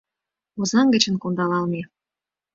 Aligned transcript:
Озаҥ 0.59 0.85
гычын 0.93 1.15
кондалалме 1.21 1.81